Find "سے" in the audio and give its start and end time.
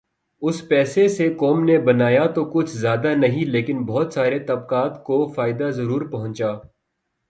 1.07-1.33